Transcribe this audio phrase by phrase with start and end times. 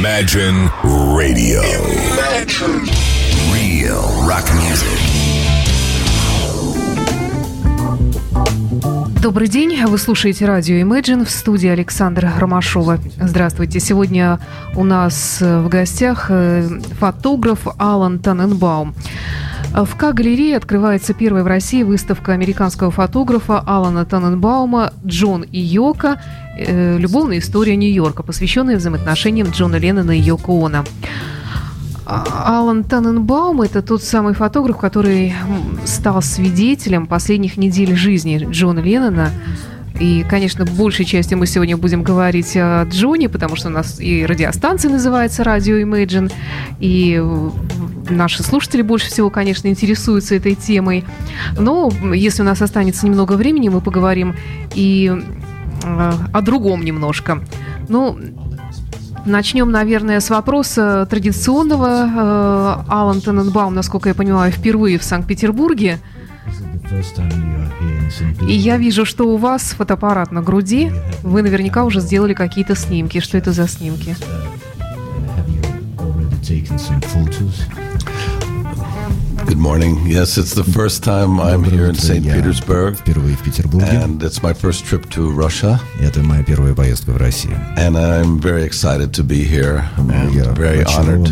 [0.00, 0.70] Imagine
[1.14, 1.60] Radio.
[1.60, 2.88] Imagine.
[3.52, 4.96] Real rock music.
[9.20, 12.98] Добрый день, вы слушаете радио Imagine в студии Александра Ромашова.
[13.20, 13.78] Здравствуйте.
[13.78, 14.40] Сегодня
[14.74, 16.66] у нас в гостях э,
[16.98, 18.94] фотограф Алан Таненбаум.
[19.72, 26.20] В К-галерее открывается первая в России выставка американского фотографа Алана Таненбаума «Джон и Йока.
[26.58, 30.84] Э, любовная история Нью-Йорка», посвященная взаимоотношениям Джона Леннона и Йоко Оно.
[32.04, 35.34] А, Алан Таненбаум– это тот самый фотограф, который
[35.86, 39.30] стал свидетелем последних недель жизни Джона Леннона.
[40.00, 44.24] И, конечно, большей части мы сегодня будем говорить о Джоне, потому что у нас и
[44.24, 46.32] радиостанция называется «Радио Imagine»,
[46.80, 47.22] и
[48.08, 51.04] наши слушатели больше всего, конечно, интересуются этой темой.
[51.58, 54.34] Но если у нас останется немного времени, мы поговорим
[54.74, 55.12] и
[55.84, 57.44] э, о другом немножко.
[57.88, 58.18] Ну,
[59.26, 62.84] Начнем, наверное, с вопроса традиционного.
[62.88, 65.98] Э, Алан Тененбаум, насколько я понимаю, впервые в Санкт-Петербурге.
[68.46, 70.92] И я вижу, что у вас фотоаппарат на груди.
[71.22, 73.20] Вы наверняка уже сделали какие-то снимки.
[73.20, 74.16] Что это за снимки?
[79.46, 80.06] Good morning.
[80.06, 82.24] Yes, it's the first time I'm here in St.
[82.24, 82.96] Petersburg.
[82.96, 83.86] Впервые в Петербурге.
[83.86, 85.80] And it's my first trip to Russia.
[86.00, 87.56] Это моя первая поездка в Россию.
[87.76, 89.84] And I'm very excited to be here.
[89.96, 91.26] I'm very honored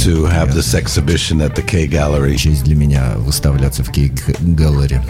[0.00, 2.36] to have this exhibition at the K Gallery.
[2.36, 5.00] Честь для меня выставляться в K Gallery.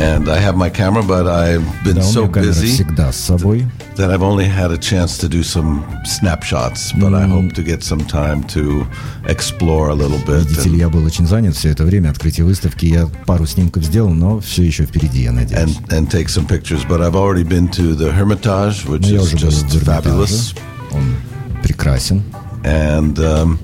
[0.00, 3.66] And I have my camera, but I've been да, so busy всегда с собой.
[3.96, 6.92] that I've only had a chance to do some snapshots.
[6.92, 8.86] But I hope to get some time to
[9.26, 10.46] explore a little bit.
[10.46, 12.10] Видите ли, я был очень занят все это время.
[12.10, 15.78] Открытие выставки я пару снимков сделал, но все еще впереди, я надеюсь.
[15.78, 16.84] And, and take some pictures.
[16.84, 20.54] But I've already been to the Hermitage, which но is just fabulous.
[20.92, 21.16] Он
[21.62, 22.22] прекрасен.
[22.64, 23.58] And um,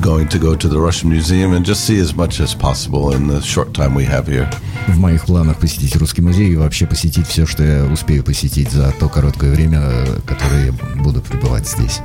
[0.00, 3.26] going to go to the Russian Museum and just see as much as possible in
[3.28, 4.48] the short time we have here.
[4.86, 8.92] В моих планах посетить Русский музей и вообще посетить все, что я успею посетить за
[8.98, 9.80] то короткое время,
[10.26, 12.00] которое я буду пребывать здесь.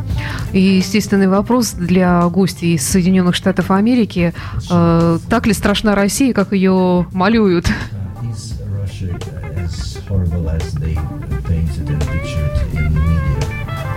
[0.51, 4.33] И естественный вопрос для гостей из Соединенных Штатов Америки.
[4.69, 7.67] Э, так ли страшна Россия, как ее малюют?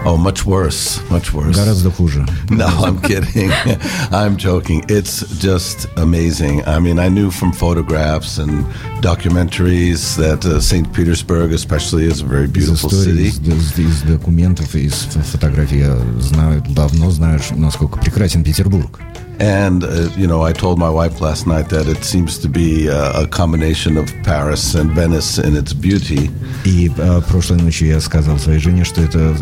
[0.06, 1.56] Oh, much worse, much worse.
[1.56, 2.25] Гораздо хуже.
[2.50, 3.52] No, I'm kidding.
[4.12, 4.84] I'm joking.
[4.90, 6.64] It's just amazing.
[6.66, 8.66] I mean, I knew from photographs and
[9.02, 10.92] documentaries that uh, St.
[10.92, 13.52] Petersburg, especially, is a very beautiful из истории, city.
[13.52, 14.94] Из, из документов, из
[15.31, 19.00] фотографий я знаю, давно знаю, насколько прекрасен Петербург.
[19.42, 22.88] And, uh, you know, I told my wife last night that it seems to be
[22.88, 26.30] a, a combination of Paris and Venice in its beauty.
[26.64, 29.34] И uh, прошлой ночью я сказал своей жене, что это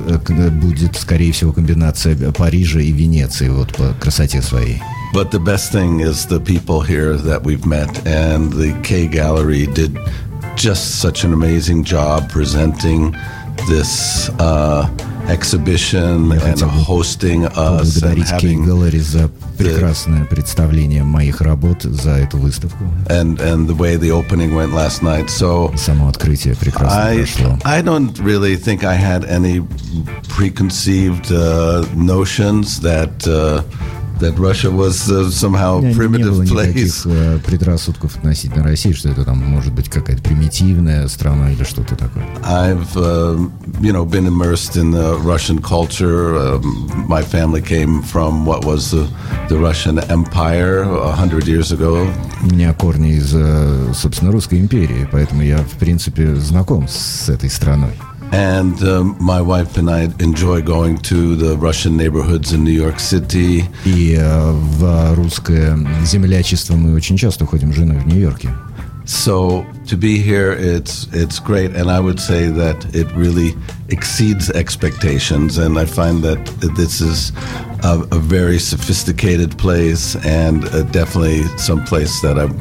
[0.51, 4.81] будет, скорее всего, комбинация Парижа и Венеции вот по красоте своей.
[5.13, 9.67] But the best thing is the people here that we've met, and the K Gallery
[9.67, 9.97] did
[10.55, 13.13] just such an amazing job presenting
[13.67, 14.87] this uh,
[15.27, 22.83] exhibition and hosting us and having Gallery за прекрасное представление моих работ за эту выставку.
[23.07, 25.27] And and the way the opening went last night.
[25.29, 27.57] So само открытие прекрасно I, прошло.
[27.63, 29.61] I don't really think I had any
[30.37, 33.27] preconceived uh, notions that.
[33.27, 33.63] Uh,
[34.20, 37.04] that Russia was uh, somehow primitive не было place.
[37.04, 42.24] никаких предрассудков относительно России, что это там может быть какая-то примитивная страна или что-то такое.
[42.42, 43.38] I've, uh,
[43.80, 46.36] you know, been immersed in the Russian culture.
[46.36, 49.06] Um, my family came from what was the,
[49.48, 52.06] the Russian Empire a hundred years ago.
[52.42, 53.30] У меня корни из,
[53.96, 57.92] собственно, русской империи, поэтому я, в принципе, знаком с этой страной.
[58.33, 62.99] And um, my wife and I enjoy going to the Russian neighborhoods in New York
[62.99, 63.65] City.
[63.85, 68.49] И uh, в русское землячество мы очень часто ходим с женой в Нью-Йорке.
[69.05, 73.55] So to be here, it's it's great, and I would say that it really
[73.89, 75.57] exceeds expectations.
[75.57, 76.45] And I find that
[76.75, 77.31] this is
[77.81, 82.53] a, a very sophisticated place, and uh, definitely some place that I'm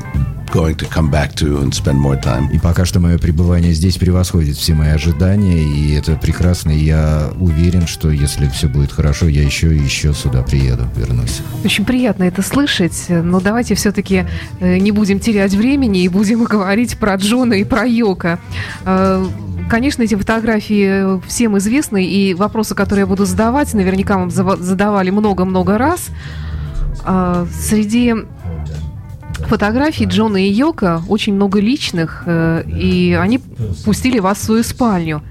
[0.53, 2.51] going to come back to and spend more time.
[2.53, 6.69] И пока что мое пребывание здесь превосходит все мои ожидания, и это прекрасно.
[6.69, 11.41] И я уверен, что если все будет хорошо, я еще и еще сюда приеду, вернусь.
[11.65, 14.27] Очень приятно это слышать, но давайте все-таки
[14.61, 18.37] не будем терять времени и будем говорить про Джона и про Йока.
[19.69, 25.79] Конечно, эти фотографии всем известны, и вопросы, которые я буду задавать, наверняка вам задавали много-много
[25.79, 26.09] раз.
[27.03, 28.13] Среди
[29.47, 33.39] фотографий Джона и Йока, очень много личных, э, и они
[33.85, 35.21] пустили вас в свою спальню.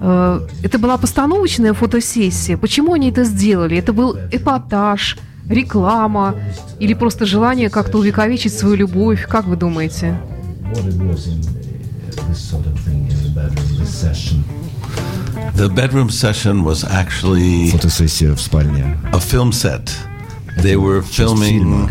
[0.00, 2.56] Э, это была постановочная фотосессия.
[2.56, 3.76] Почему они это сделали?
[3.76, 5.16] Это был эпатаж,
[5.48, 6.34] реклама
[6.78, 9.26] или просто желание как-то увековечить свою любовь?
[9.28, 10.18] Как вы думаете?
[15.54, 18.96] The bedroom session was actually Фотосессия в спальне.
[19.12, 19.90] a film set.
[20.62, 21.90] They were filming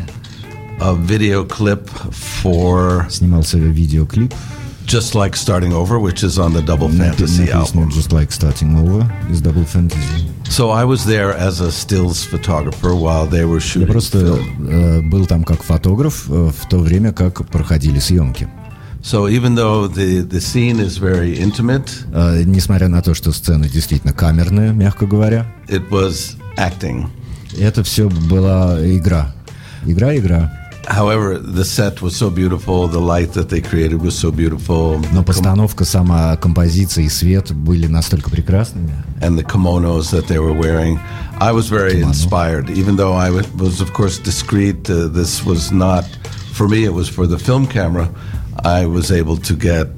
[0.80, 1.90] a video clip
[2.44, 4.34] for Снимался видеоклип
[4.86, 7.90] Just Like Starting Over, which is on the Double Fantasy album.
[7.90, 10.30] Just Like Starting Over из Double Fantasy.
[10.50, 14.70] So I was there as a stills photographer while they were Я shooting просто film.
[14.70, 18.48] э, был там как фотограф э, в то время, как проходили съемки.
[19.04, 23.68] So even though the, the scene is very intimate, Э, несмотря на то, что сцена
[23.68, 27.08] действительно камерная, мягко говоря, it was acting.
[27.60, 29.34] это все была игра.
[29.86, 30.67] Игра, игра.
[30.87, 35.23] However, the set was so beautiful, the light that they created was so beautiful, Но
[35.23, 38.91] постановка, сама композиция и свет были настолько прекрасными.
[39.21, 40.99] and the kimonos that they were wearing.
[41.41, 42.09] I was very Kimono.
[42.09, 44.91] inspired, even though I wa- was, of course, discreet.
[44.91, 46.05] Uh, this was not
[46.53, 48.09] for me; it was for the film camera.
[48.65, 49.89] I was able to get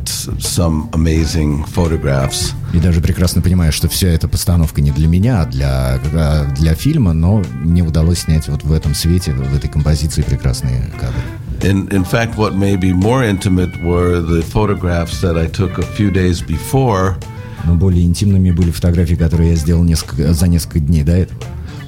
[0.41, 2.53] some amazing photographs.
[2.73, 6.75] И даже прекрасно понимаю, что вся эта постановка не для меня, а для, а для
[6.75, 11.21] фильма, но мне удалось снять вот в этом свете, в этой композиции прекрасные кадры.
[11.61, 15.83] In, in fact, what may be more intimate were the photographs that I took a
[15.97, 17.17] few days before,
[17.65, 21.39] Но более интимными были фотографии, которые я сделал несколько, за несколько дней до этого.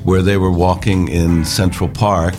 [0.04, 2.34] where they were walking in Central Park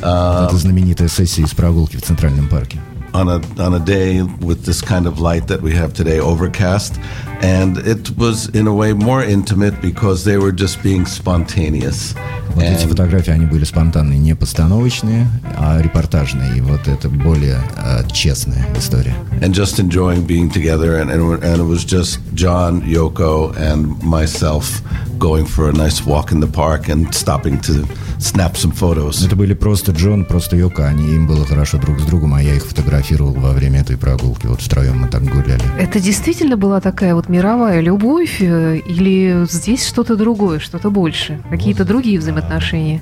[0.00, 2.78] Это знаменитая сессия из прогулки в Центральном парке.
[3.13, 6.99] on a on a day with this kind of light that we have today, overcast,
[7.43, 12.15] and it was in a way more intimate because they were just being spontaneous.
[12.55, 16.57] Вот эти And фотографии, они были спонтанные, не постановочные, а репортажные.
[16.57, 19.15] И вот это более э, честная история.
[19.41, 24.81] and just enjoying being together, and, and and it was just John, Yoko, and myself
[25.19, 27.85] going for a nice walk in the park and stopping to
[28.19, 29.25] snap some photos.
[29.25, 30.87] Это были просто Джон, просто Йока.
[30.87, 34.47] Они, им было хорошо друг с другом, а я их фотографировал во время этой прогулки.
[34.47, 35.63] Вот втроем мы так гуляли.
[35.77, 41.83] Это действительно была такая вот мировая любовь э, или здесь что-то другое, что-то больше, какие-то
[41.83, 43.01] другие взаимоотношения?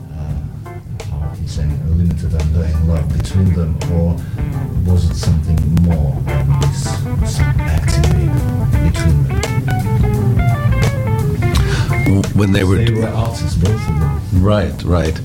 [12.33, 12.79] When they were
[13.13, 14.43] artists, both of them.
[14.43, 15.19] Right, right.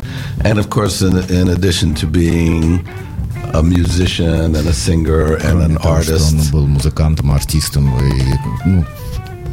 [0.45, 2.87] And of course, in, in addition to being
[3.54, 7.90] a musician and a singer and an Кроме того, что он artist, был музыкантом, артистом
[8.00, 8.24] и
[8.66, 8.86] ну,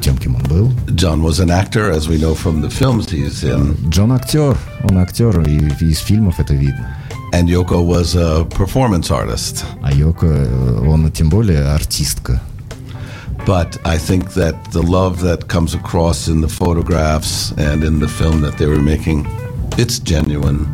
[0.01, 0.73] тем, кем он был.
[0.89, 4.99] John was an actor, as we know from the films he's in, Джон актер, он
[4.99, 6.97] актер, и из фильмов это видно.
[7.33, 9.65] and Yoko was a performance artist.
[9.83, 12.41] А Йоко, э, он тем более артистка.
[13.47, 18.09] But I think that the love that comes across in the photographs and in the
[18.09, 19.27] film that they were making,
[19.79, 20.67] it's genuine.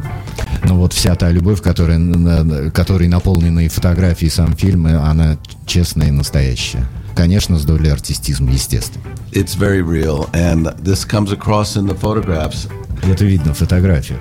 [0.63, 6.11] Но вот вся та любовь, которая, которой наполнены фотографии, сам фильм, э, она честная и
[6.11, 6.85] настоящая.
[7.15, 9.03] Конечно, с долей артистизма, естественно.
[9.31, 12.69] It's very real, and this comes across in the photographs.
[13.03, 14.19] Это видно в фотографиях.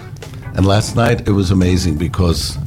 [0.55, 2.58] And last night it was amazing because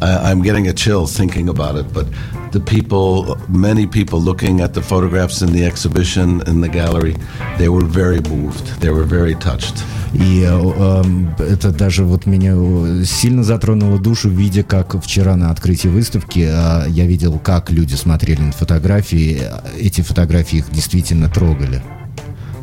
[0.00, 1.92] I, I'm getting a chill thinking about it.
[1.92, 2.06] But
[2.55, 7.15] the people, many people looking at the photographs in the exhibition in the gallery,
[7.57, 8.65] they were very moved.
[8.81, 9.83] They were very touched.
[10.13, 15.51] И э, эм, это даже вот меня э, сильно затронуло душу, видя, как вчера на
[15.51, 19.41] открытии выставки э, я видел, как люди смотрели на фотографии.
[19.79, 21.81] Эти фотографии их действительно трогали.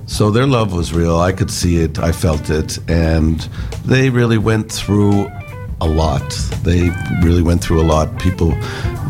[0.07, 1.21] So their love was real.
[1.21, 1.99] I could see it.
[1.99, 2.79] I felt it.
[2.89, 3.47] And
[3.85, 5.29] they really went through
[5.84, 6.28] a lot.
[6.64, 6.90] They
[7.22, 8.08] really went through a lot.
[8.20, 8.52] People,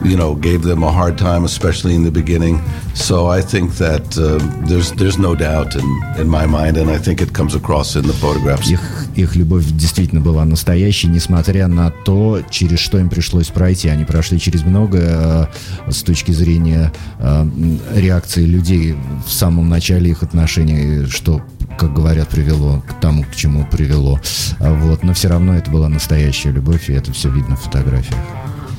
[0.04, 2.62] you know, gave them a hard time, especially in the beginning.
[2.96, 5.88] So I think that uh, there's there's no doubt in,
[6.22, 8.70] in my mind, and I think it comes across in the photographs.
[8.70, 8.82] Их,
[9.16, 13.90] их любовь действительно была настоящей, несмотря на то, через что им пришлось пройти.
[13.90, 15.50] Они прошли через многое
[15.88, 17.48] э, с точки зрения э,
[17.96, 21.42] реакции людей в самом начале их отношений, что,
[21.78, 24.20] как говорят, привело к тому, к чему привело.
[24.60, 25.04] А Вот.
[25.04, 28.20] Но все равно это была настоящая любовь, и это все видно в фотографиях.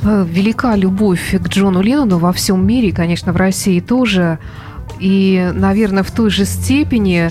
[0.03, 4.39] Э, Велика любовь к Джону Леннону во всем мире, конечно, в России тоже.
[5.01, 7.31] И, наверное, в той же степени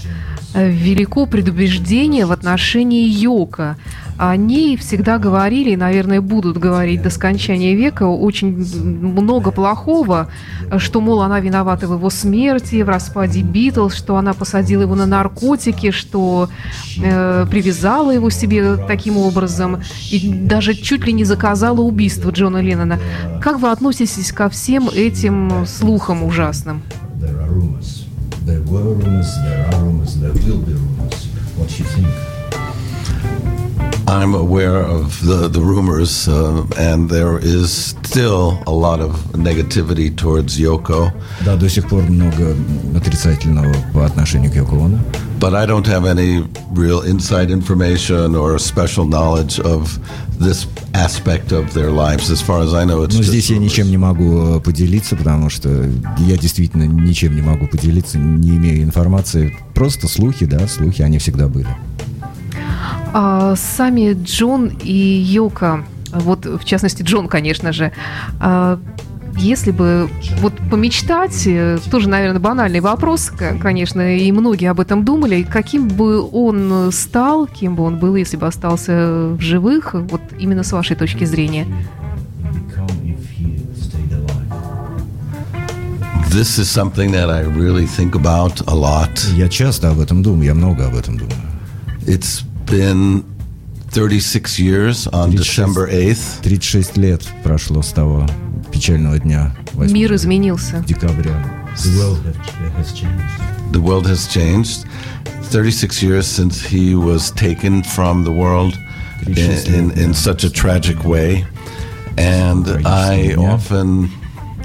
[0.54, 3.78] велико предубеждение в отношении Йока.
[4.18, 10.30] О ней всегда говорили, и, наверное, будут говорить до скончания века очень много плохого,
[10.78, 15.08] что, мол, она виновата в его смерти, в распаде Битлз, что она посадила его на
[15.08, 16.50] наркотики, что
[17.04, 19.82] э, привязала его себе таким образом
[20.12, 23.00] и даже чуть ли не заказала убийство Джона Леннона.
[23.42, 26.84] Как вы относитесь ко всем этим слухам ужасным?
[27.20, 28.03] There are rumors.
[28.45, 31.27] There were rumors, there are rumors, there will be rumors.
[31.57, 32.09] What do you think?
[34.09, 37.71] I'm aware of the, the rumors, uh, and there is
[38.09, 41.13] still a lot of negativity towards Yoko.
[41.45, 42.57] Да, до сих пор много
[42.97, 44.99] отрицательного по отношению к Йоко Оно.
[45.44, 50.00] But I don't have any real inside information or special knowledge of
[50.40, 52.32] this aspect of their lives.
[52.32, 55.18] As far as I know, it's Но just здесь я ничем не могу э, поделиться,
[55.18, 55.68] потому что
[56.20, 59.58] я действительно ничем не могу поделиться, не имею информации.
[59.76, 61.68] Просто слухи, да, слухи, они всегда были.
[63.14, 65.84] А, сами Джон и Йока,
[66.14, 67.92] вот в частности Джон, конечно же,
[68.40, 68.80] а,
[69.38, 70.10] если бы
[70.40, 76.22] вот помечтать, э, тоже, наверное, банальный вопрос, конечно, и многие об этом думали, каким бы
[76.22, 80.96] он стал, кем бы он был, если бы остался в живых, вот именно с вашей
[80.96, 81.68] точки зрения.
[86.34, 89.12] This is something that I really think about a lot.
[89.36, 91.38] Я часто об этом думаю, я много об этом думаю.
[92.08, 93.24] It's been
[93.92, 95.38] 36 years on 36.
[95.38, 96.42] December 8th.
[96.42, 98.26] 36 лет прошло с того
[98.83, 100.83] печального дня 8 Мир изменился.
[100.87, 101.35] декабря.
[103.73, 104.85] The world has changed.
[105.51, 108.75] 36 years since he was taken from the world
[109.27, 110.15] in, 36 in, лет, in да.
[110.15, 111.45] such a tragic way.
[112.17, 113.55] And I Трагичный дня.
[113.55, 114.11] often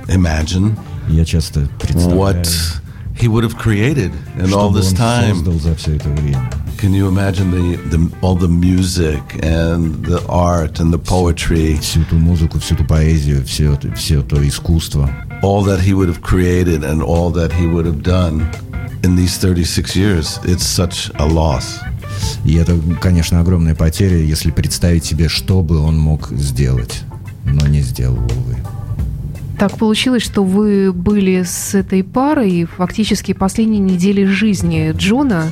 [0.09, 0.75] imagine
[1.07, 2.47] Я часто представляю, what
[3.15, 5.43] he would have created in что all бы this он time.
[6.78, 6.86] Это.
[6.86, 12.04] Can you imagine the, the all the music and the art and the poetry, Всю
[12.04, 15.10] ту музыку, всю ту поэзию, все, это- все то искусство.
[15.42, 18.42] all that he would have created and all that he would have done
[19.02, 20.38] in these 36 years?
[20.44, 21.78] It's such a loss.
[22.44, 27.02] И это, конечно, огромная потеря, если представить себе, что бы он мог сделать,
[27.44, 28.56] но не сделал, увы.
[29.58, 35.50] Так получилось, что вы были с этой парой фактически последние недели жизни Джона.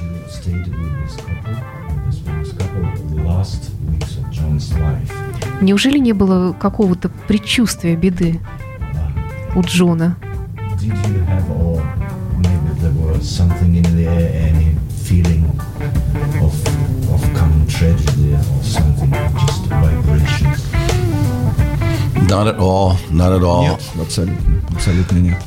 [5.60, 8.40] Неужели не было какого-то предчувствия беды
[9.54, 10.16] у Джона?
[22.28, 22.96] Not at all.
[23.10, 23.62] Not at all.
[23.62, 25.38] Нет, абсолютно, абсолютно нет.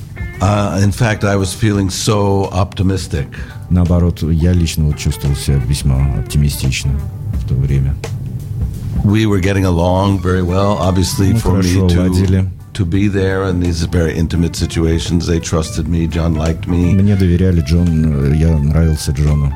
[0.42, 3.28] Uh, in fact, I was feeling so optimistic.
[3.70, 6.92] Наоборот, я лично вот чувствовал себя весьма оптимистично
[7.34, 7.96] в то время.
[9.09, 10.79] We were getting along very well.
[10.81, 12.49] Obviously, Мы for me хорошо to ладили.
[12.73, 16.07] to be there in these very intimate situations, they trusted me.
[16.09, 16.93] John liked me.
[16.95, 19.53] Мне доверяли, Джон, э, я нравился Джону.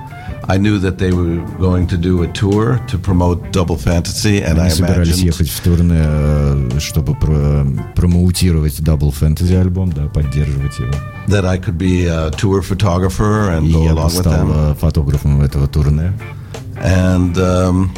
[0.51, 4.59] I knew that they were going to do a tour to promote Double Fantasy, and
[4.59, 10.07] I Они собирались imagined ехать в турне, э, чтобы про- промоутировать Double Fantasy альбом, да,
[10.07, 10.93] поддерживать его.
[11.27, 14.33] that I could be a tour photographer and И go я бы along with стал
[14.33, 14.73] them.
[14.73, 16.13] э, фотографом этого турне.
[16.83, 17.91] And um,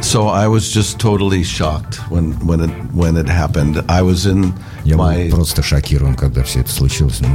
[0.00, 3.82] so I was just totally shocked when when it when it happened.
[3.88, 4.54] I was in
[4.84, 7.20] Я my был просто шокирован, когда все это случилось.
[7.20, 7.28] Ну,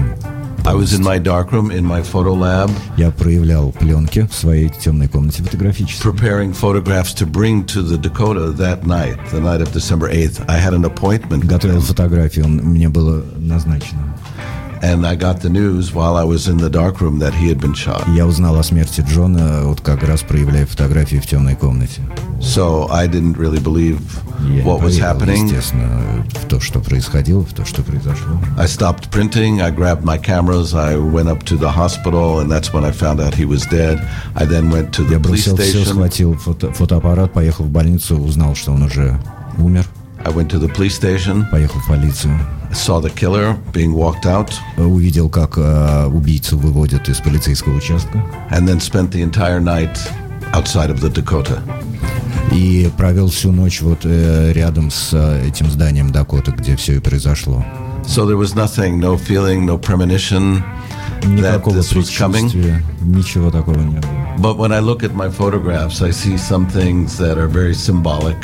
[0.65, 5.07] I was in my darkroom in my photo lab я проявлял пленки в своей темной
[5.07, 6.11] комнате фотографической.
[6.11, 10.43] preparing photographs to bring to the Dakota that night, the night of December 8th.
[10.47, 14.15] I had an appointment with Готовил them, фотографии, он, мне было назначено.
[14.83, 17.73] and I got the news while I was in the darkroom that he had been
[17.73, 18.07] shot.
[18.07, 22.01] И Я узнал о смерти Джона, вот как раз проявляя фотографии в темной комнате.
[22.39, 23.99] So I didn't really believe
[24.41, 25.43] Я не what was поверил, happening.
[25.45, 28.39] естественно, в то, что происходило, в то, что произошло.
[28.57, 29.59] I stopped printing.
[29.61, 30.73] I grabbed my cameras.
[30.73, 33.99] I went up to the hospital, and that's when I found out he was dead.
[34.35, 35.85] I then went to the Я police бросил все, station.
[35.89, 39.19] схватил фото- фотоаппарат, поехал в больницу, узнал, что он уже
[39.57, 39.85] умер.
[40.25, 41.45] I went to the police station.
[41.51, 42.37] Поехал в полицию.
[42.71, 48.23] Saw the killer being walked out, Увидел, как э, убийцу выводят из полицейского участка.
[48.51, 49.97] and then spent the entire night
[50.53, 51.61] outside of the Dakota.
[52.51, 56.99] И провел всю ночь вот э, рядом с э, этим зданием Дакота, где все и
[56.99, 57.63] произошло.
[58.05, 60.63] So there was nothing, no feeling, no premonition
[61.21, 62.49] that Никакого this was coming.
[62.51, 64.11] предчувствия, ничего такого не было.
[64.37, 68.37] But when I look at my photographs, I see some things that are very symbolic.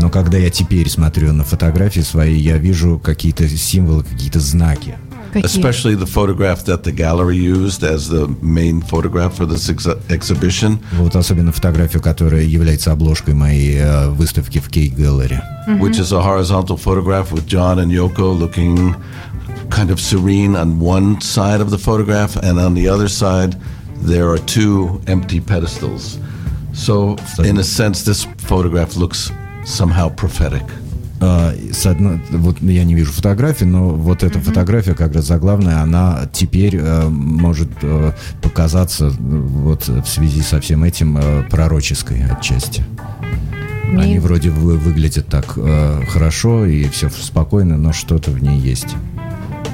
[0.00, 4.96] Но когда я теперь смотрю на фотографии свои, я вижу какие-то символы, какие-то знаки.
[5.32, 5.44] Какие?
[5.44, 10.78] Especially the photograph that the gallery used as the main photograph for this ex exhibition.
[10.92, 15.40] Вот особенно фотографию, которая является обложкой моей uh, выставки в Key Gallery.
[15.66, 15.80] Mm -hmm.
[15.80, 18.94] Which is a horizontal photograph with John and Yoko looking
[19.70, 23.56] kind of serene on one side of the photograph, and on the other side,
[24.02, 26.18] there are two empty pedestals.
[26.72, 29.30] So, in a sense, this photograph looks
[29.65, 30.63] somehow prophetic.
[31.19, 34.43] Uh, с одной, вот я не вижу фотографии, но вот эта mm-hmm.
[34.43, 40.83] фотография, как раз заглавная, она теперь uh, может uh, показаться вот в связи со всем
[40.83, 41.17] этим
[41.49, 42.83] пророческой отчасти.
[43.85, 44.01] Мне...
[44.01, 45.57] Они вроде вы, выглядят так
[46.09, 48.95] хорошо и все спокойно, но что-то в ней есть.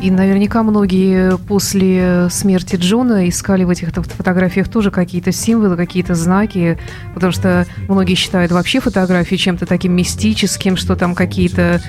[0.01, 6.77] И наверняка многие после смерти Джона искали в этих фотографиях тоже какие-то символы, какие-то знаки,
[7.13, 11.81] потому что многие считают вообще фотографии чем-то таким мистическим, что там какие-то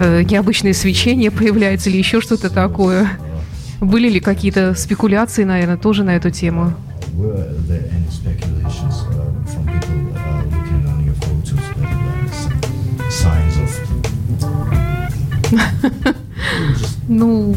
[0.00, 3.08] э, необычные свечения появляются или еще что-то такое.
[3.80, 6.74] Были ли какие-то спекуляции, наверное, тоже на эту тему?
[17.08, 17.54] Ну,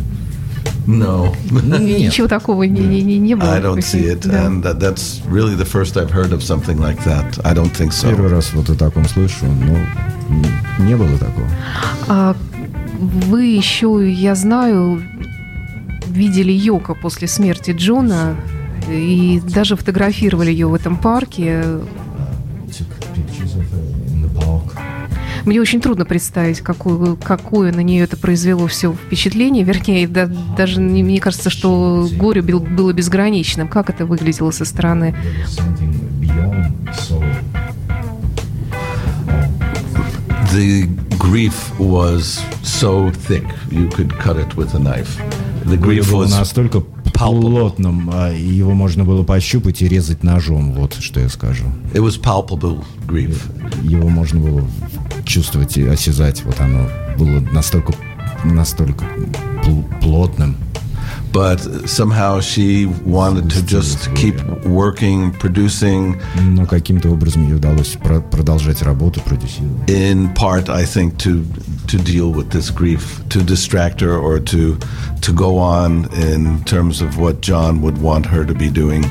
[0.88, 1.36] No.
[1.52, 3.54] Ничего такого не, не, не, не было.
[3.56, 4.46] I don't see it, да.
[4.46, 7.40] and that's really the first I've heard of something like that.
[7.44, 8.10] I don't think so.
[8.10, 11.48] Первый раз вот о таком слышу, но не было такого.
[12.08, 12.36] А
[13.00, 15.02] вы еще, я знаю,
[16.08, 18.36] видели Йока после смерти Джона
[18.88, 21.64] и даже фотографировали ее в этом парке.
[25.46, 29.64] Мне очень трудно представить, какую, какое на нее это произвело все впечатление.
[29.64, 30.26] Вернее, да,
[30.58, 33.68] даже мне кажется, что горе было безграничным.
[33.68, 35.16] Как это выглядело со стороны?
[40.52, 40.88] The
[41.20, 45.20] grief was so thick you could cut it with a knife.
[45.66, 46.82] The grief was настолько
[47.18, 51.66] плотным, а его можно было пощупать и резать ножом, вот что я скажу.
[51.94, 53.38] It was palpable grief.
[53.82, 54.68] Его можно было
[55.26, 57.94] чувствовать и осязать, вот оно было настолько,
[58.44, 59.06] настолько
[60.02, 60.58] плотным.
[61.35, 66.21] but somehow she wanted to just keep working, producing.
[66.41, 67.97] Но каким-то образом ей удалось
[68.31, 69.89] продолжать работу, продюсировать.
[69.89, 71.45] In part, I think, to
[71.87, 74.79] to deal with this grief, to distract her or to
[75.23, 79.05] to go on in terms of what John would want her to be doing.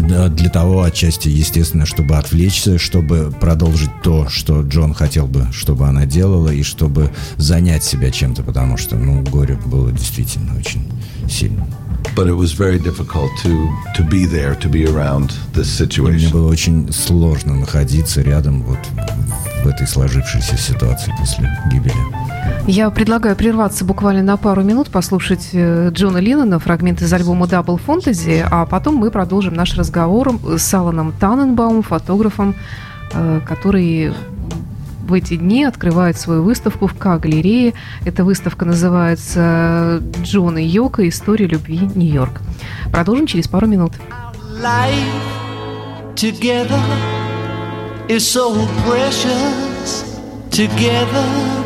[0.00, 6.06] Для того отчасти, естественно, чтобы отвлечься, чтобы продолжить то, что Джон хотел бы, чтобы она
[6.06, 10.84] делала, и чтобы занять себя чем-то, потому что, ну, горе было действительно очень
[11.28, 11.66] сильным.
[12.14, 16.14] But it was very difficult to, to be there, to be around this situation.
[16.14, 18.78] мне было очень сложно находиться рядом вот
[19.64, 21.92] в этой сложившейся ситуации после гибели.
[22.66, 27.80] Я предлагаю прерваться буквально на пару минут, послушать э, Джона Леннона, фрагмент из альбома Double
[27.84, 32.56] Fantasy, а потом мы продолжим наш разговор с Аланом Танненбаумом, фотографом,
[33.12, 34.12] э, который
[35.06, 37.74] в эти дни открывает свою выставку в К-галерее.
[38.04, 41.08] Эта выставка называется «Джон и Йока.
[41.08, 41.88] История любви.
[41.94, 42.40] Нью-Йорк».
[42.90, 43.92] Продолжим через пару минут.
[46.16, 46.80] Together
[48.08, 50.04] is so precious.
[50.50, 51.65] Together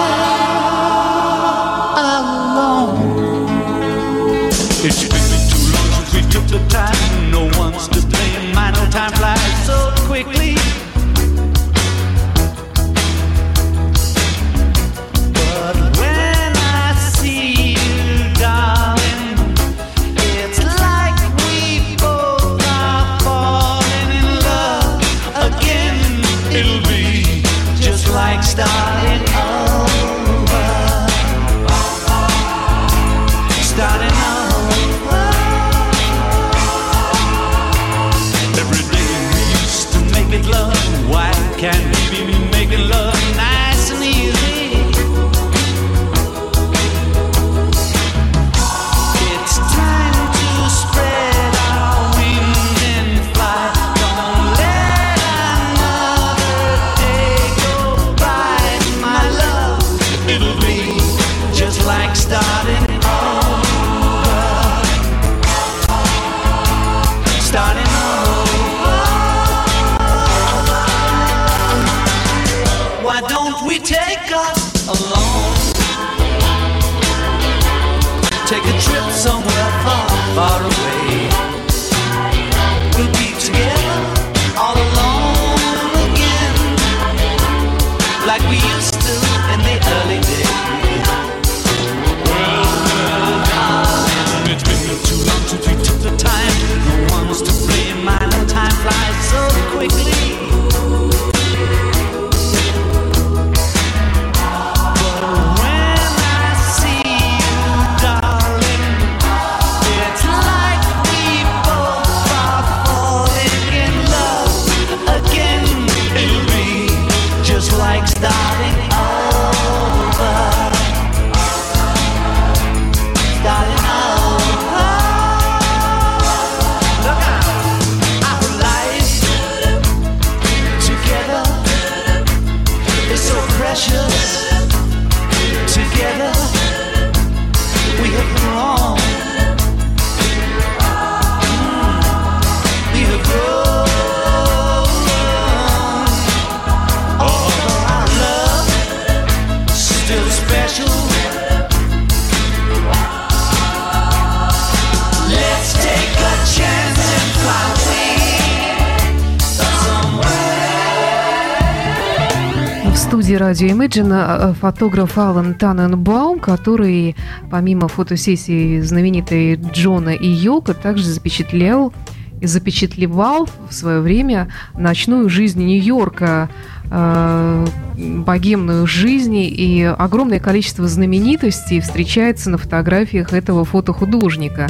[163.51, 167.17] Радио Imagine фотограф Алан Таненбаум, который
[167.49, 171.91] помимо фотосессии знаменитой Джона и Йока также запечатлел
[172.39, 176.47] и запечатлевал в свое время ночную жизнь Нью-Йорка,
[176.89, 184.69] э, богемную жизнь, и огромное количество знаменитостей встречается на фотографиях этого фотохудожника.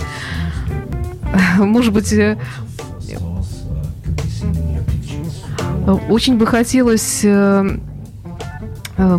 [1.59, 2.35] Может быть, э,
[6.09, 7.77] очень бы хотелось э,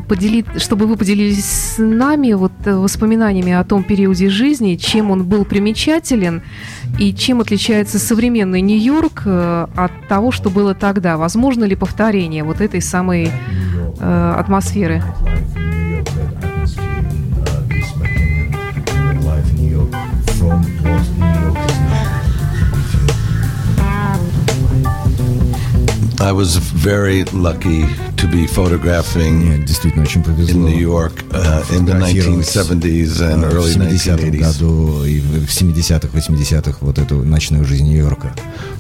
[0.09, 5.45] поделить, чтобы вы поделились с нами вот воспоминаниями о том периоде жизни, чем он был
[5.45, 6.43] примечателен
[6.99, 11.17] и чем отличается современный Нью-Йорк от того, что было тогда.
[11.17, 13.31] Возможно ли повторение вот этой самой
[13.99, 15.03] э, атмосферы?
[26.23, 27.85] I was very lucky
[28.17, 30.53] to be photographing Мне действительно очень повезло.
[30.53, 34.39] in New York uh, in the 1970s and early 1980s.
[34.41, 38.33] году и в 70-х, 80-х вот эту ночную жизнь Нью-Йорка.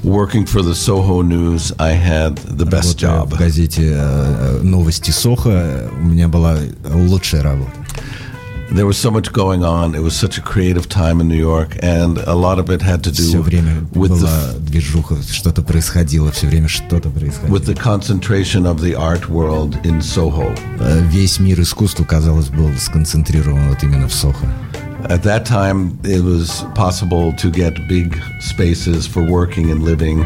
[0.05, 3.35] Working for the Soho News, I had the best Работая job.
[3.35, 7.73] в газете э, «Новости Сохо» у меня была лучшая работа.
[8.72, 9.96] There was so much going on.
[9.96, 13.02] It was such a creative time in New York, and a lot of it had
[13.06, 14.20] to Все do время with была
[14.54, 17.56] the движуха, что-то происходило, все время что-то происходило.
[17.56, 20.54] with the concentration of the art world in Soho.
[20.80, 24.46] Э, Весь мир искусства, казалось, был сконцентрирован вот именно в Сохо.
[25.10, 30.26] At that time, it was possible to get big spaces for working and living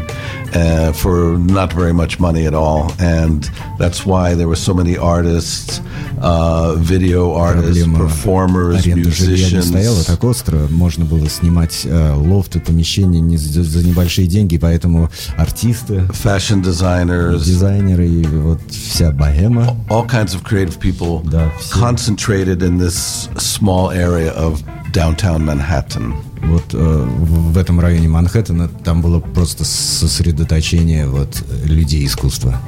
[0.54, 2.90] uh, for not very much money at all.
[2.98, 5.80] And that's why there were so many artists,
[6.20, 10.06] uh, video artists, Проблема performers, аренды жилья не стояла musicians.
[10.06, 10.66] так остро.
[10.70, 17.44] Можно было снимать э, лофты, помещения не за, за небольшие деньги, поэтому артисты, Fashion designers,
[17.44, 19.76] дизайнеры и вот вся богема.
[19.90, 21.78] all kinds of creative people Да, все.
[21.78, 24.62] concentrated in this small area of
[24.92, 26.14] downtown Manhattan.
[26.42, 32.58] Вот э, в, в этом районе Манхэттена там было просто сосредоточение вот людей искусства.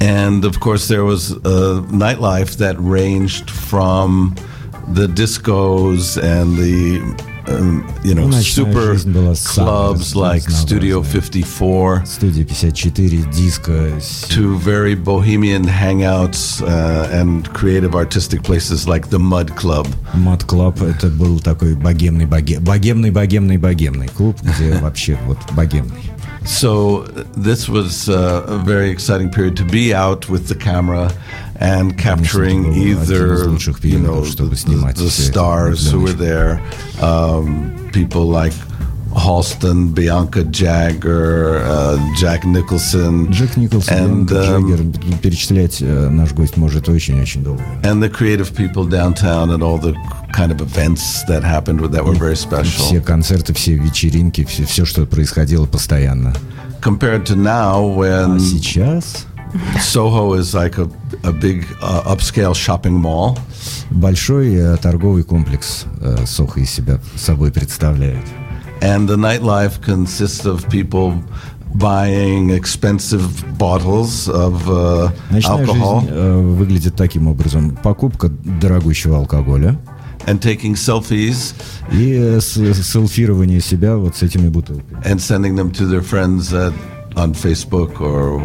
[0.00, 4.34] And of course, there was a nightlife that ranged from
[4.94, 7.00] the discos and the
[7.48, 10.66] um, you know Ну, ночная super жизнь была самая clubs like разнообразная.
[10.66, 18.86] Studio 54 Студия 54, диско, с- to very bohemian hangouts uh, and creative artistic places
[18.86, 19.86] like the Mud Club.
[20.14, 26.10] Мад Клаб это был такой богемный, боге- богемный, богемный, богемный клуб, где вообще вот богемный.
[26.47, 27.01] So
[27.35, 31.11] this was uh, a very exciting period to be out with the camera
[31.59, 33.43] and capturing either
[33.83, 36.61] you know the, the stars who were there,
[37.01, 38.53] um, people like
[39.15, 41.61] Halston, Bianca Jagger,
[42.19, 47.61] Jack Nicholson, Джек Николсон, and Бианка um, Джаггер, перечислять э, наш гость может очень-очень долго.
[47.83, 49.93] and the creative people downtown and all the
[50.33, 52.85] kind of events that happened that were very special.
[52.85, 56.33] Все концерты, все вечеринки, все, все, что происходило постоянно.
[56.81, 59.25] Compared to now, when А сейчас
[59.79, 60.89] Soho is like a,
[61.23, 63.37] a big uh, upscale shopping mall.
[63.89, 68.25] большой э, торговый комплекс э, Сохо из себя собой представляет.
[68.80, 71.14] And the nightlife consists of people
[71.74, 73.22] buying expensive
[73.56, 77.76] bottles of uh, Ночная alcohol жизнь э, выглядит таким образом.
[77.82, 79.78] Покупка дорогущего алкоголя
[80.26, 81.54] and taking selfies
[81.92, 85.00] и э, с- селфирование себя вот с этими бутылками.
[85.04, 86.72] and sending them to their friends at,
[87.16, 88.42] on Facebook or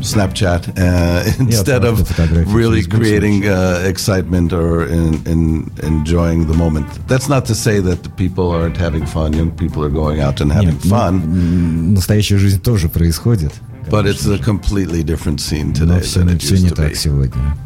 [0.00, 5.70] Snapchat uh, instead of отправка фотографий в really Facebook, creating uh, excitement or in, in
[5.82, 6.86] enjoying the moment.
[7.06, 9.32] That's not to say that the people aren't having fun.
[9.32, 13.52] Young people are going out and having Нет, ну, fun, м, настоящая жизнь тоже происходит.
[13.90, 16.74] but it's a completely different scene today Но все, than it все used не to
[16.74, 16.94] так be.
[16.96, 17.56] сегодня.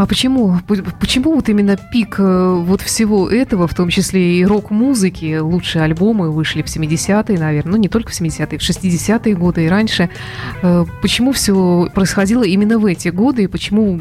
[0.00, 0.58] А почему?
[0.98, 6.30] Почему вот именно пик э, вот всего этого, в том числе и рок-музыки, лучшие альбомы
[6.30, 10.08] вышли в 70-е, наверное, ну не только в 70-е, в 60-е годы и раньше.
[10.62, 14.00] Э, Почему все происходило именно в эти годы и почему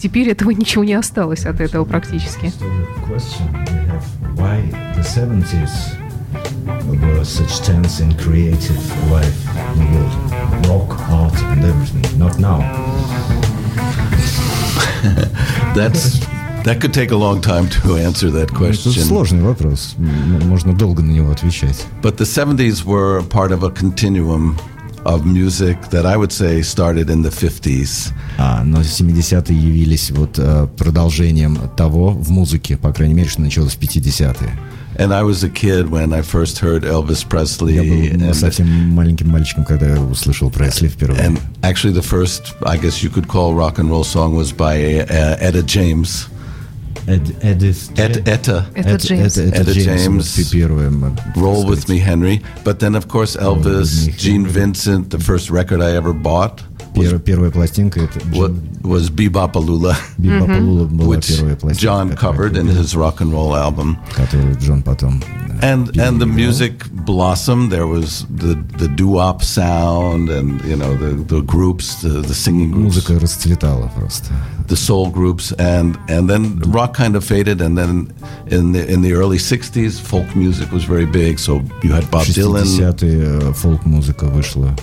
[0.00, 2.52] теперь этого ничего не осталось от этого практически?
[4.36, 5.94] Why the 70s
[6.88, 9.46] were such tense and creative life
[9.76, 10.66] in the world?
[10.66, 12.18] Rock, art and everything.
[12.18, 13.43] Not now.
[15.74, 16.20] That's
[16.64, 18.92] that could take a long time to answer that Это question.
[18.92, 19.94] сложный вопрос.
[19.98, 21.84] Можно долго на него отвечать.
[22.02, 24.56] But the 70s were part of a continuum
[25.04, 28.12] of music that I would say started in the 50s.
[28.38, 33.74] А, но 70-е явились вот э, продолжением того в музыке, по крайней мере, что началось
[33.74, 34.58] в 50-е.
[34.97, 37.75] And I was a kid when I first heard Elvis Presley.
[37.75, 41.21] Я был ну, and, совсем маленьким мальчиком, когда я услышал Пресли впервые.
[41.25, 44.75] and actually, the first, I guess you could call rock and roll song was by
[44.99, 46.27] uh, Etta James.
[47.07, 49.37] Эд- Эдис- Et, Etta, Это Джеймс.
[49.37, 50.37] Это, это Это Джеймс, Джеймс.
[50.37, 50.87] вот первое.
[50.87, 52.41] м, Roll так with Me Henry.
[52.63, 54.51] But then, of course, Elvis, Me, Gene Henry.
[54.51, 56.61] Vincent, the first record I ever bought
[56.95, 61.85] was, Пер- первая пластинка это wa- Джон was Bebopalula, Биба Палула была which первая пластинка,
[61.85, 63.97] John которую covered я in купил, his rock and roll album.
[64.15, 66.27] которую Джон потом э, And and the переиграл.
[66.29, 67.69] music blossomed.
[67.69, 72.71] There was the the doo-wop sound, and you know the the groups, the, the singing
[72.71, 74.31] groups, Музыка расцветала просто.
[74.69, 77.59] the soul groups, and and then rock kind of faded.
[77.61, 78.07] And then
[78.47, 81.39] in the in the early '60s, folk music was very big.
[81.39, 84.81] So you had Bob В Dylan, 60-е э, фолк-музыка вышла вперед.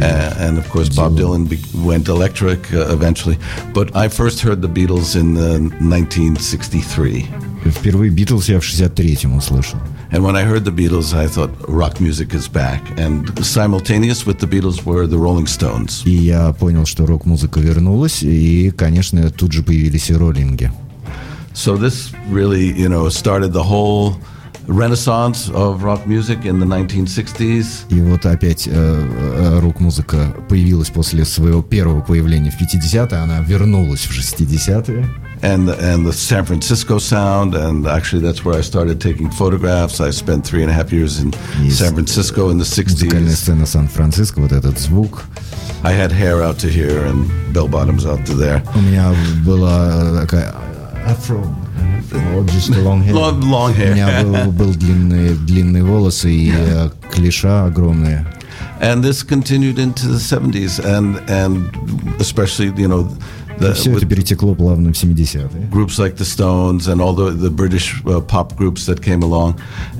[0.00, 3.38] uh, and of course Bob Dylan be- went electric uh, eventually.
[3.72, 7.26] But I first heard the Beatles in uh, 1963.
[7.64, 9.78] Впервые Битлз я в 63-м услышал.
[10.10, 12.82] And when I heard the Beatles, I thought rock music is back.
[12.98, 16.02] And simultaneous with the Beatles were the Rolling Stones.
[16.04, 20.70] И я понял, что рок-музыка вернулась, и, конечно, тут же появились и роллинги.
[21.54, 24.16] So this really, you know, started the whole
[24.68, 27.84] renaissance of rock music in the 1960s.
[27.90, 34.00] И вот опять э, э, рок-музыка появилась после своего первого появления в 50-е, она вернулась
[34.02, 35.08] в 60-е.
[35.42, 40.00] And the, and the San Francisco sound, and actually that's where I started taking photographs.
[40.00, 41.78] I spent three and a half years in Yes.
[41.78, 43.34] San Francisco in the Музыкальная 60s.
[43.34, 45.24] сцена Сан-Франциско, вот этот звук.
[45.82, 48.62] I had hair out to here and bell bottoms out to there.
[48.76, 49.12] У меня
[49.44, 50.54] была такая
[51.08, 51.65] afro, or
[52.46, 53.14] just a long hair.
[53.14, 53.94] Long, long У hair.
[53.94, 58.26] меня был, был длинные, длинные волосы и э, клиша огромные.
[58.80, 61.70] And this continued into the 70s, and and
[62.18, 63.08] especially you know
[63.60, 65.48] the, Все with это перетекло плавно в 70-е.
[65.70, 69.54] groups like the Stones and all the the British uh, pop groups that came along.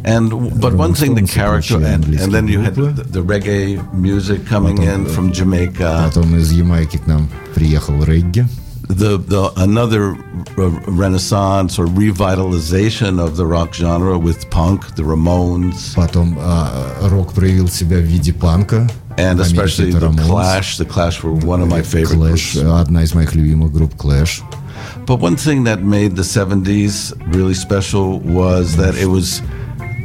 [0.05, 0.31] And
[0.61, 3.13] but one Rolling thing, the Stones, character, вообще and, and then you had the, английские
[3.13, 6.03] the reggae music coming in from Jamaica.
[6.09, 8.47] Потом из Ямайки к нам приехал регги.
[8.89, 10.17] The the another
[10.59, 17.33] uh, renaissance or revitalization of the rock genre with punk, the Ramones, Потом а, рок
[17.33, 18.89] проявил себя в виде панка.
[19.17, 20.77] and В Америке especially это the Ramones, Clash.
[20.79, 22.81] The Clash were one of my favorite Clash, groups.
[22.81, 24.43] одна из моих любимых групп Clash.
[25.07, 29.41] But one thing that made the 70s really special was that it was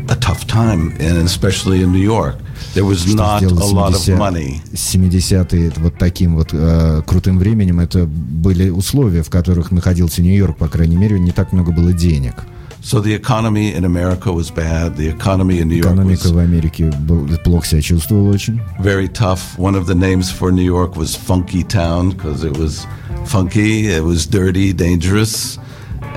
[0.10, 2.36] a tough time, and especially in New York.
[2.74, 4.62] There was Что not a сделало lot of 70 money.
[4.74, 10.68] 70-е вот таким вот э, крутым временем, это были условия, в которых находился Нью-Йорк, по
[10.68, 12.36] крайней мере, не так много было денег.
[12.84, 14.96] So the economy in America was bad.
[14.96, 18.62] The economy in New York Экономика was в Америке был, плохо себя чувствовала очень.
[18.80, 19.58] very tough.
[19.58, 22.86] One of the names for New York was Funky Town because it was
[23.26, 25.58] funky, it was dirty, dangerous,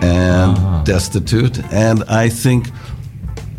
[0.01, 1.59] and destitute.
[1.73, 2.69] And I think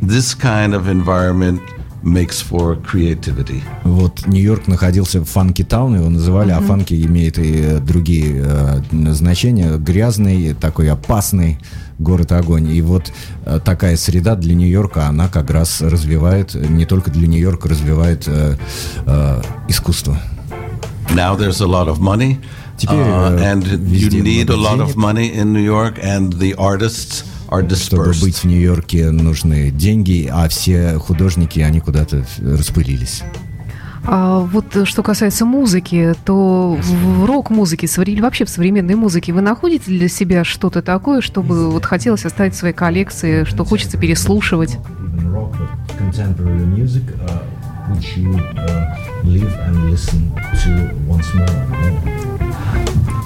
[0.01, 1.59] this kind of environment
[2.06, 3.62] makes for creativity.
[3.84, 8.80] Вот Нью-Йорк находился в фанки таун, его называли, а фанки имеет и э, другие э,
[9.12, 9.76] значения.
[9.76, 11.58] Грязный, такой опасный
[11.98, 12.68] город огонь.
[12.70, 13.12] И вот
[13.44, 18.56] э, такая среда для Нью-Йорка, она как раз развивает, не только для Нью-Йорка, развивает э,
[19.04, 20.18] э, искусство.
[21.14, 22.38] Now there's a lot of money,
[22.76, 24.88] Теперь, uh, э, and you need a lot денег.
[24.90, 27.24] of money in New York, and the artists
[27.86, 33.22] Чтобы быть в Нью-Йорке, нужны деньги, а все художники, они куда-то распылились.
[34.08, 37.88] А вот э, что касается музыки, то в рок-музыке,
[38.20, 42.56] вообще в современной музыке, вы находите для себя что-то такое, чтобы вот хотелось оставить в
[42.56, 44.78] своей коллекции, что хочется переслушивать?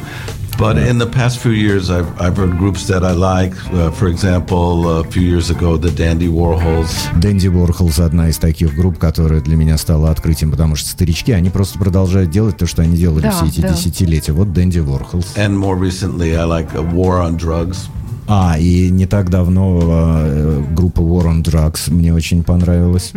[0.57, 3.53] But in the past few years, I've, I've heard groups that I like.
[3.73, 7.09] Uh, for example, a few years ago, the Dandy Warhols.
[7.19, 11.49] Дэнди Уорхолс одна из таких групп, которая для меня стала открытием, потому что старички, они
[11.49, 13.73] просто продолжают делать то, что они делали Да, все эти да.
[13.73, 14.31] десятилетия.
[14.31, 15.35] Вот Дэнди Уорхолс.
[15.35, 17.89] And more recently, I like uh, War on Drugs.
[18.27, 23.11] А, и не так давно э, группа War on Drugs мне очень понравилась.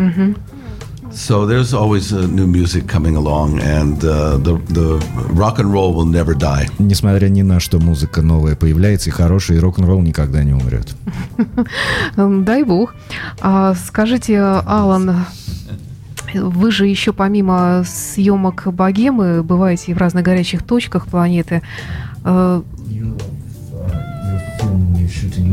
[1.11, 4.99] So there's always uh, new music coming along, and uh, the, the
[5.31, 6.69] rock and roll will never die.
[6.79, 10.95] Несмотря ни на что, музыка новая появляется, и хороший, и рок-н-ролл никогда не умрет.
[12.17, 12.95] М, Дай бог.
[13.41, 15.25] А скажите, Алан,
[16.35, 21.63] вы же еще помимо съемок богемы бываете в разных горячих точках планеты.
[22.25, 22.63] Э,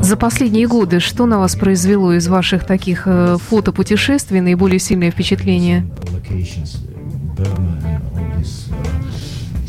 [0.01, 5.85] За последние годы что на вас произвело из ваших таких э, фотопутешествий наиболее сильное впечатление?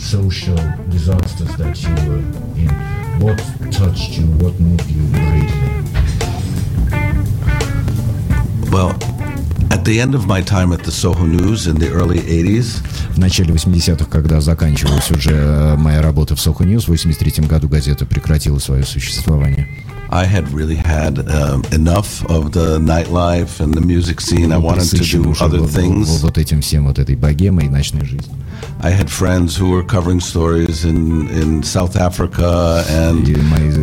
[0.06, 0.56] social
[0.88, 2.22] disasters that you were
[2.54, 2.70] in.
[3.18, 3.38] What
[3.72, 4.26] touched you?
[4.38, 5.76] What moved you greatly?
[8.70, 9.15] Well,
[13.10, 17.68] в начале 80-х, когда заканчивалась уже э, моя работа в Soho News, в 83 году
[17.68, 19.68] газета прекратила свое существование.
[20.08, 24.52] I had really had uh, enough of the nightlife and the music scene.
[24.52, 26.20] I wanted to do other things.
[26.22, 28.35] Вот этим всем, вот этой богемой и ночной жизнью.
[28.81, 33.27] I had friends who were covering stories in, in South Africa and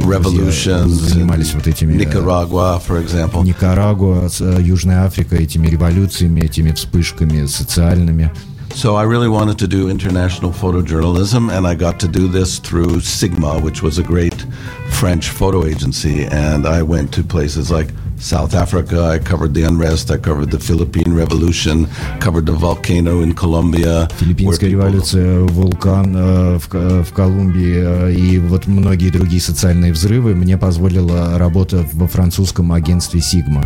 [0.04, 3.44] revolutions in вот этими, Nicaragua, for example.
[3.44, 4.28] Никарагуа,
[4.60, 8.30] Южная Африка, этими революциями, этими вспышками социальными.
[8.74, 13.00] So I really wanted to do international photojournalism, and I got to do this through
[13.00, 14.46] Sigma, which was a great
[14.90, 16.24] French photo agency.
[16.26, 17.88] And I went to places like
[18.22, 21.86] South Africa, I covered the unrest, I covered the Philippine Revolution,
[22.20, 24.08] covered the volcano in Colombia.
[24.18, 30.34] Филиппинская революция, вулкан э, в, э, в Колумбии э, и вот многие другие социальные взрывы
[30.34, 33.64] мне позволила работа во французском агентстве Sigma.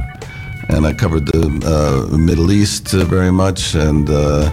[0.68, 4.50] And I covered the uh, Middle East very much and uh,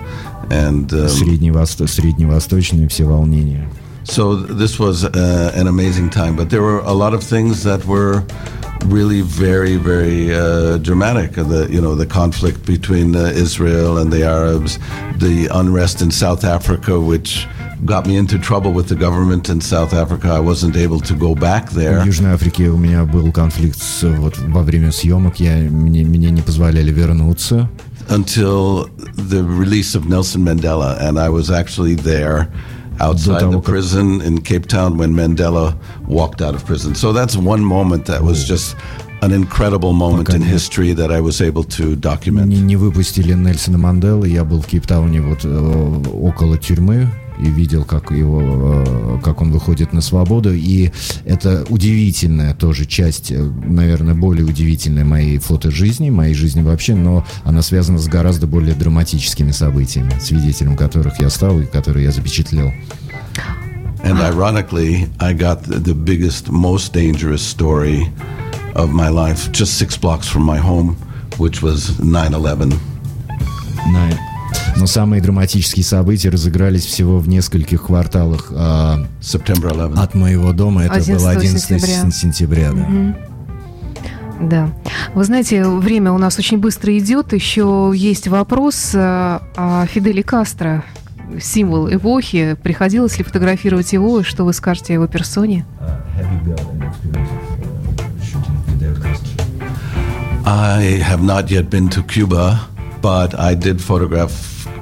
[0.49, 3.69] and um, средневосточные все волнения.
[4.05, 7.85] So this was uh, an amazing time, but there were a lot of things that
[7.85, 8.23] were
[8.85, 11.33] really very, very uh, dramatic.
[11.33, 14.79] The you know the conflict between uh, Israel and the Arabs,
[15.17, 17.47] the unrest in South Africa, which
[17.85, 20.29] got me into trouble with the government in South Africa.
[20.29, 22.01] I wasn't able to go back there.
[22.01, 25.39] В Южной Африке у меня был конфликт с, вот во время съемок.
[25.39, 27.69] Я мне, мне не позволяли вернуться
[28.09, 32.49] until the release of Nelson Mandela, and I was actually there
[32.99, 35.75] outside the prison in Cape Town when Mandela
[36.07, 36.95] walked out of prison.
[36.95, 38.75] So that's one moment that was just
[39.21, 42.47] an incredible moment in history that I was able to document.
[42.47, 47.84] Не, не выпустили Нельсона Манделы, я был в Кейптауне вот э, около тюрьмы, и видел,
[47.84, 50.52] как его, э, как он выходит на свободу.
[50.52, 50.90] И
[51.24, 57.62] это удивительная тоже часть, э, наверное, более удивительная моей фотожизни, моей жизни вообще, но она
[57.62, 62.72] связана с гораздо более драматическими событиями, свидетелем которых я стал и которые я запечатлел.
[64.04, 68.12] And ironically, I got the biggest, most dangerous story
[68.74, 70.96] of my life just six blocks from my home,
[71.38, 72.78] which was 9-11.
[74.76, 79.04] Но самые драматические события разыгрались всего в нескольких кварталах э,
[79.96, 80.84] от моего дома.
[80.84, 82.10] Это 11 было 11 сентября.
[82.10, 82.82] сентября да.
[82.82, 83.14] Угу.
[84.40, 84.68] Да.
[85.14, 87.32] Вы знаете, время у нас очень быстро идет.
[87.32, 88.98] Еще есть вопрос э,
[89.56, 90.84] о Фиделе Кастро,
[91.40, 92.56] символ эпохи.
[92.62, 94.20] Приходилось ли фотографировать его?
[94.20, 95.64] И что вы скажете о его персоне?
[100.46, 102.58] I have not yet been to Cuba,
[103.03, 104.31] but I did photograph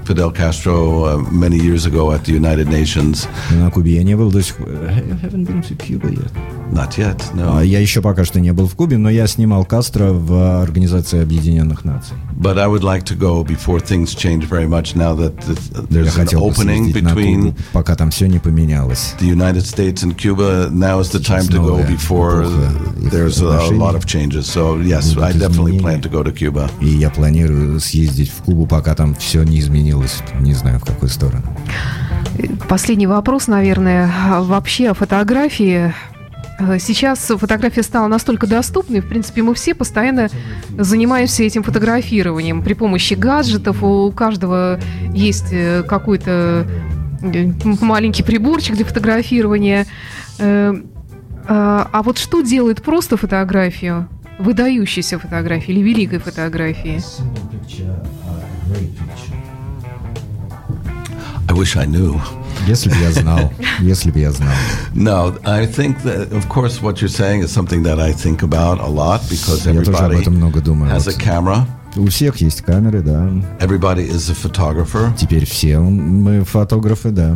[0.05, 3.27] Fidel Castro uh, many years ago at the United Nations.
[3.51, 4.69] На Кубе я не был до сих пор.
[4.69, 6.50] I haven't been to Cuba yet.
[6.72, 7.62] Not yet, no.
[7.62, 11.84] Я еще пока что не был в Кубе, но я снимал Кастро в Организации Объединенных
[11.84, 12.16] Наций.
[12.34, 15.34] But I would like to go before things change very much now that
[15.90, 19.14] there's an opening between Кубу, пока там все не поменялось.
[19.20, 20.70] The United States and Cuba.
[20.70, 22.46] Now is the time to go before
[22.96, 24.46] there's a lot of changes.
[24.46, 26.70] So yes, I definitely plan to go to Cuba.
[26.80, 30.22] И я планирую съездить в Кубу, пока там все не изменилось.
[30.40, 31.42] Не знаю в какую сторону.
[32.66, 34.10] Последний вопрос, наверное,
[34.40, 35.92] вообще о фотографии.
[36.68, 40.28] Э, сейчас фотография стала настолько доступной, в принципе, мы все постоянно
[40.78, 43.82] занимаемся этим фотографированием при помощи гаджетов.
[43.82, 44.80] У каждого
[45.12, 46.66] есть э, какой-то
[47.22, 49.86] э, маленький приборчик для фотографирования.
[51.44, 54.08] А вот что делает просто фотографию,
[54.38, 57.02] выдающейся фотографии или великой фотографии?
[61.51, 62.19] I wish I knew.
[62.67, 63.51] Если бы я знал.
[63.79, 64.53] Если бы я знал.
[64.93, 68.79] No, I think that, of course, what you're saying is something that I think about
[68.79, 70.23] a lot because everybody
[70.89, 71.65] has a camera.
[71.95, 73.27] У всех есть камеры, да.
[73.59, 75.13] Everybody is a photographer.
[75.17, 77.35] Теперь все мы фотографы, да.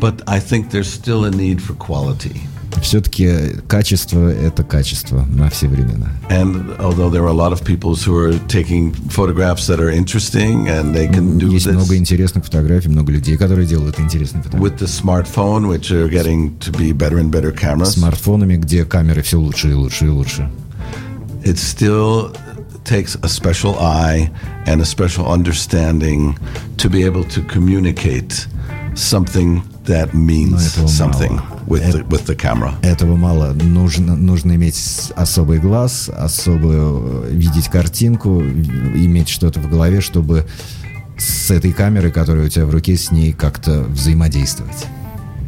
[0.00, 2.40] But I think there's still a need for quality.
[2.81, 6.09] Все-таки качество– это качество на все времена.
[6.29, 10.67] And although there are a lot of people who are taking photographs that are interesting
[10.67, 14.63] and they can do Есть this много интересных фотографий, много людей, которые делают интересные фотографии.
[14.63, 17.93] With the smartphone, which are getting to be better and better cameras.
[17.93, 20.49] Смартфонами, где камеры все лучше и лучше и лучше.
[21.43, 22.35] It still
[22.83, 24.29] takes a special eye
[24.65, 26.37] and a special understanding
[26.77, 28.47] to be able to communicate
[28.95, 31.35] something that means something.
[31.35, 32.73] Мало with the, with the camera.
[32.81, 33.53] Этого мало.
[33.53, 40.45] Нужно, нужно иметь особый глаз, особую э, видеть картинку, иметь что-то в голове, чтобы
[41.17, 44.87] с этой камерой, которая у тебя в руке, с ней как-то взаимодействовать.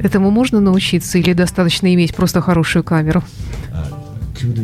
[0.01, 3.23] Этому можно научиться или достаточно иметь просто хорошую камеру?
[4.39, 4.55] Could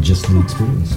[0.00, 0.96] Just the experience?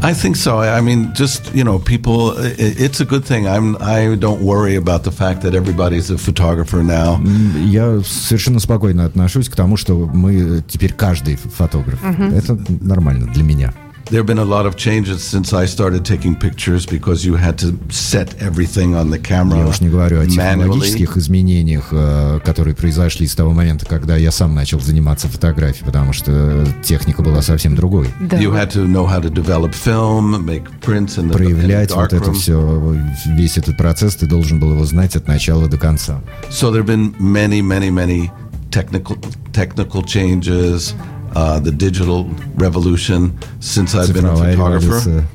[0.00, 0.58] I think so.
[0.60, 2.32] I I mean, just you know, people.
[2.38, 3.46] i- It's a good thing.
[3.48, 3.76] I'm.
[3.80, 7.16] I don't worry about the fact that everybody's a photographer now.
[7.16, 11.98] М, Я совершенно спокойно отношусь к тому, что мы теперь каждый фотограф.
[12.02, 13.72] Это нормально для меня.
[14.10, 17.58] There have been a lot of changes since I started taking pictures because you had
[17.58, 20.30] to set everything on the camera Я уж не говорю о manually.
[20.30, 26.14] технологических изменениях, э, которые произошли с того момента, когда я сам начал заниматься фотографией, потому
[26.14, 28.08] что техника была совсем другой.
[28.18, 28.38] Да.
[28.38, 31.90] You had to know how to develop film, make prints in the, in the Проявлять
[31.94, 32.32] вот это darkroom.
[32.32, 36.22] все, весь этот процесс, ты должен был его знать от начала до конца.
[36.48, 38.30] So there have been many, many, many
[38.70, 39.18] technical
[39.52, 40.94] technical changes.
[41.35, 42.25] uh, the digital
[42.55, 45.25] revolution since I've been a photographer.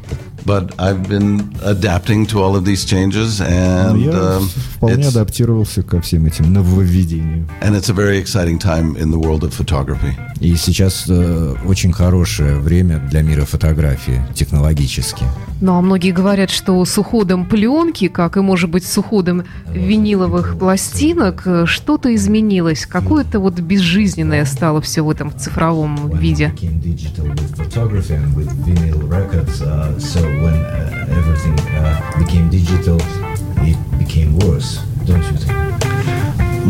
[0.48, 5.82] But I've been adapting to all of these changes, and Я um, вполне it's, адаптировался
[5.82, 7.46] ко всем этим нововведениям.
[7.60, 10.16] and it's a very exciting time in the world of photography.
[10.40, 15.24] И сейчас э, очень хорошее время для мира фотографии технологически.
[15.60, 20.56] Ну, а многие говорят, что с уходом пленки, как и, может быть, с уходом виниловых
[20.58, 22.86] пластинок, э, что-то изменилось.
[22.86, 26.52] Какое-то вот безжизненное стало все в этом цифровом виде.
[26.56, 29.60] became digital with photography and with vinyl records.
[29.60, 32.97] Uh, so when uh, everything uh, became digital,
[33.61, 35.53] it became worse, don't you think?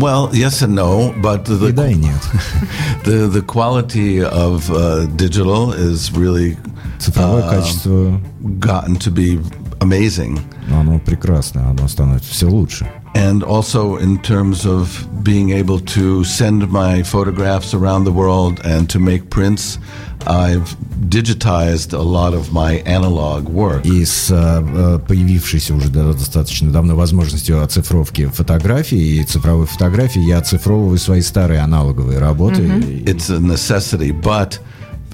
[0.00, 2.20] Well, yes and no, but И the да, и нет.
[3.04, 6.56] the, the quality of uh, digital is really
[6.98, 8.20] Цифровое uh, качество,
[8.58, 9.38] gotten to be
[9.80, 10.40] amazing.
[10.72, 12.88] оно прекрасно, оно становится все лучше.
[13.14, 18.88] And also in terms of being able to send my photographs around the world and
[18.90, 19.78] to make prints,
[20.26, 20.76] I've
[21.08, 23.84] digitized a lot of my analog work.
[23.86, 30.38] И с э, появившейся уже да- достаточно давно возможностью оцифровки фотографий и цифровой фотографии, я
[30.38, 34.58] оцифровываю свои старые аналоговые работы и- It's a necessity, but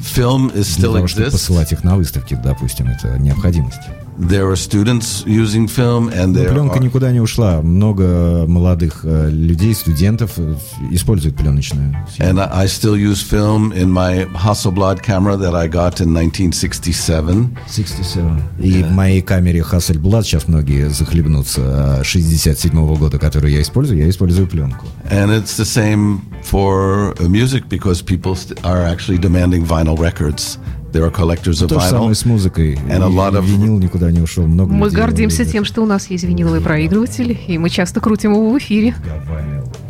[0.00, 1.32] film is для still того, чтобы exists.
[1.32, 3.80] посылать их на выставки, допустим, это необходимость.
[4.18, 7.62] There are students using film, and Но there пленка are, никуда не ушла.
[7.62, 10.56] Много молодых э, людей, студентов э,
[10.90, 12.22] используют пленочную съемку.
[12.22, 17.56] and I I still use film in my Hasselblad camera that I got in 1967.
[17.66, 18.40] 67.
[18.58, 24.46] И в моей камере Hasselblad, сейчас многие захлебнутся, 67 года, которую я использую, я использую
[24.46, 24.84] пленку.
[25.11, 30.58] And it's the same for uh, music because people st- are actually demanding vinyl records.
[30.95, 32.15] There are collectors of То же самое vinyl.
[32.15, 32.75] с музыкой.
[32.89, 34.47] And a lot of- Винил никуда не ушел.
[34.47, 35.51] Много Мы гордимся любят.
[35.51, 38.95] тем, что у нас есть виниловый проигрыватель, и мы часто крутим его в эфире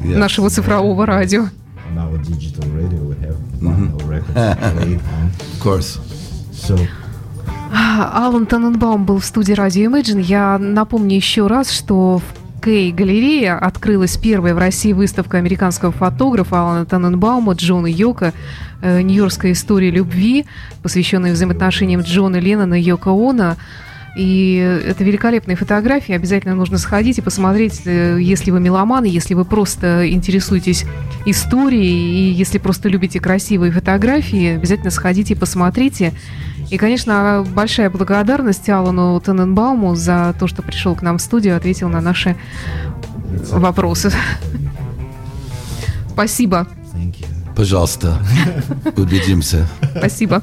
[0.04, 0.18] Yes.
[0.18, 1.46] нашего цифрового радио.
[1.96, 4.00] Radio, vinyl on.
[4.36, 6.00] Of course.
[6.54, 6.80] So,
[7.74, 10.22] А, Алан Таненбаум был в студии радио Imagine.
[10.22, 12.24] Я напомню еще раз, что в
[12.66, 18.34] Кей галерея открылась первая в России выставка американского фотографа Алана Таненбаума Джона Йока
[18.82, 20.48] э, «Нью-Йоркская история любви»,
[20.82, 23.56] посвященная взаимоотношениям Джона Леннона и Йоко Оно.
[24.16, 24.56] И
[24.88, 26.14] это великолепные фотографии.
[26.14, 30.86] Обязательно нужно сходить и посмотреть, э, если вы меломаны, если вы просто интересуетесь
[31.26, 36.14] историей, и если просто любите красивые фотографии, обязательно сходите и посмотрите.
[36.72, 41.90] И, конечно, большая благодарность Алану Тененбауму за то, что пришел к нам в студию, ответил
[41.90, 42.36] на наши
[43.52, 44.12] вопросы.
[46.10, 46.68] Спасибо.
[47.56, 48.18] Пожалуйста.
[48.98, 49.68] Убедимся.
[49.98, 50.42] Спасибо.